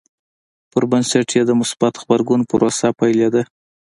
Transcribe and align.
پر 0.71 0.83
بنسټ 0.91 1.27
یې 1.37 1.43
د 1.47 1.51
مثبت 1.61 1.93
غبرګون 2.01 2.41
پروسه 2.49 2.87
پیلېده. 2.99 3.41